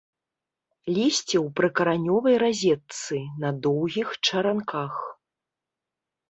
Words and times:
Лісце 0.95 1.35
ў 1.39 1.41
прыкаранёвай 1.59 2.35
разетцы, 2.45 3.17
на 3.45 3.49
доўгіх 3.67 4.07
чаранках. 4.27 4.93